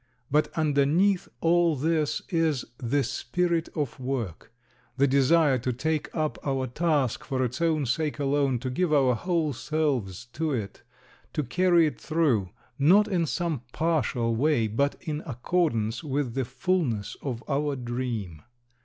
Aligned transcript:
But 0.31 0.47
underneath 0.55 1.27
all 1.41 1.75
this 1.75 2.23
is 2.29 2.65
the 2.79 3.03
spirit 3.03 3.69
of 3.75 3.99
work 3.99 4.51
the 4.97 5.05
desire 5.05 5.59
to 5.59 5.71
take 5.71 6.09
up 6.15 6.39
our 6.43 6.65
task 6.65 7.23
for 7.23 7.45
its 7.45 7.61
own 7.61 7.85
sake 7.85 8.17
alone, 8.17 8.57
to 8.61 8.71
give 8.71 8.91
our 8.91 9.13
whole 9.13 9.53
selves 9.53 10.25
to 10.33 10.53
it, 10.53 10.81
to 11.33 11.43
carry 11.43 11.85
it 11.85 12.01
through, 12.01 12.49
not 12.79 13.07
in 13.07 13.27
some 13.27 13.61
partial 13.73 14.35
way, 14.35 14.67
but 14.67 14.95
in 15.01 15.21
accordance 15.27 16.03
with 16.03 16.33
the 16.33 16.45
fulness 16.45 17.15
of 17.21 17.43
our 17.47 17.75
dream. 17.75 18.41